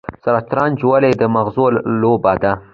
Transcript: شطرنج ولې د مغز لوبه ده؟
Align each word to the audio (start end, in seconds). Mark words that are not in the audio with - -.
شطرنج 0.25 0.77
ولې 0.89 1.11
د 1.21 1.23
مغز 1.35 1.57
لوبه 2.01 2.33
ده؟ 2.43 2.51